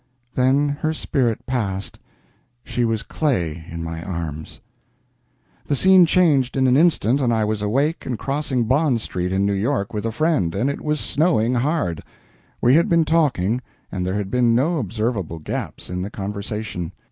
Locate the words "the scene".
5.67-6.07